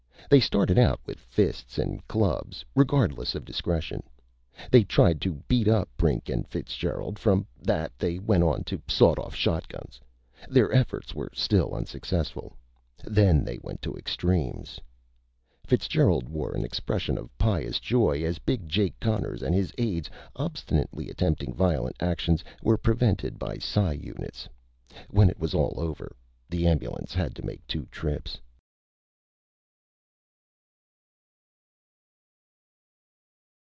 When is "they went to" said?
13.43-13.97